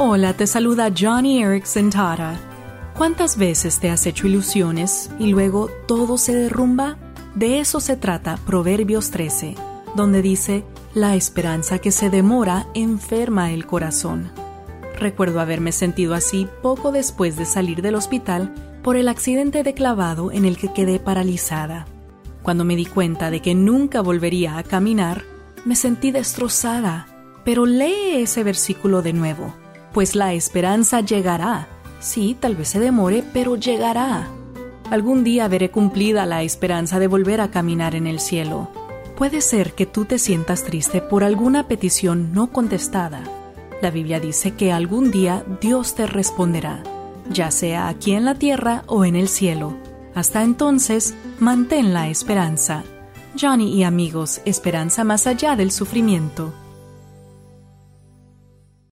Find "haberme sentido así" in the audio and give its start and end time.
15.40-16.46